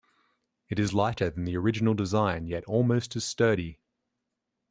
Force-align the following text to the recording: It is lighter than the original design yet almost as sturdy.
It 0.67 0.79
is 0.79 0.95
lighter 0.95 1.29
than 1.29 1.43
the 1.43 1.55
original 1.57 1.93
design 1.93 2.47
yet 2.47 2.63
almost 2.65 3.15
as 3.15 3.23
sturdy. 3.23 3.77